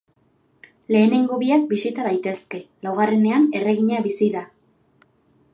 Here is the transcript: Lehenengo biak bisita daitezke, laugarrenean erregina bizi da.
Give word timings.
Lehenengo 0.95 1.37
biak 1.43 1.67
bisita 1.75 2.07
daitezke, 2.09 2.63
laugarrenean 2.87 3.49
erregina 3.61 4.05
bizi 4.11 4.35
da. 4.39 4.47